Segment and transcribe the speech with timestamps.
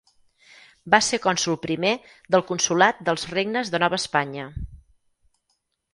[0.93, 1.91] Va ser cònsol primer
[2.35, 4.49] del consolat dels Regnes de Nova Espanya.